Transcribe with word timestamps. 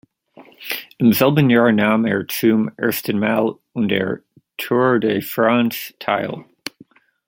Im 0.97 1.13
selben 1.13 1.51
Jahr 1.51 1.71
nahm 1.71 2.07
er 2.07 2.27
zum 2.27 2.71
ersten 2.75 3.19
Mal 3.19 3.59
an 3.75 3.87
der 3.87 4.23
Tour 4.57 4.97
de 4.99 5.21
France 5.21 5.93
teil. 5.99 6.43